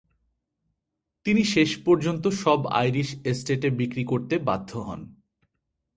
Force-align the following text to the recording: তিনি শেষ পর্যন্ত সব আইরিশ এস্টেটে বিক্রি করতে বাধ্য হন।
তিনি 1.25 1.43
শেষ 1.43 1.71
পর্যন্ত 1.85 2.23
সব 2.43 2.59
আইরিশ 2.73 3.09
এস্টেটে 3.25 3.69
বিক্রি 3.69 4.03
করতে 4.05 4.35
বাধ্য 4.39 4.71
হন। 4.77 5.01